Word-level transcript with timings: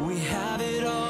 We 0.00 0.18
have 0.20 0.62
it 0.62 0.84
all. 0.84 1.09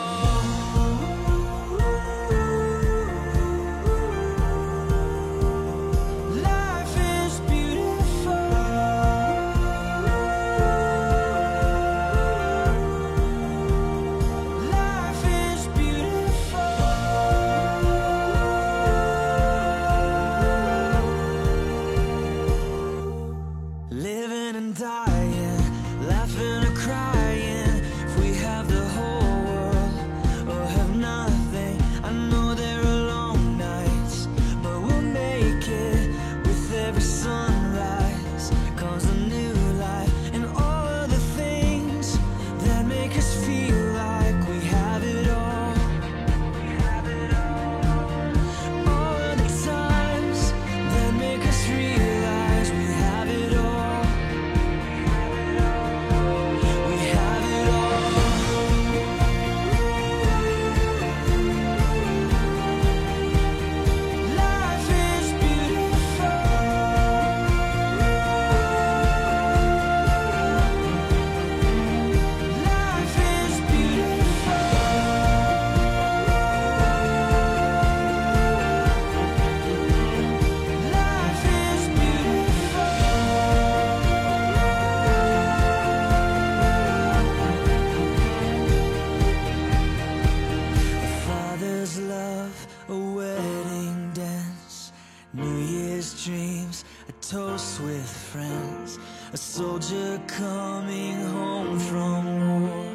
a 92.88 92.96
wedding 92.96 94.10
dance, 94.14 94.92
New 95.32 95.58
Year's 95.58 96.24
dreams, 96.24 96.84
a 97.08 97.12
toast 97.20 97.80
with 97.80 98.08
friends, 98.08 98.98
a 99.32 99.36
soldier 99.36 100.20
coming 100.26 101.16
home 101.26 101.78
from 101.78 102.24
war. 102.62 102.89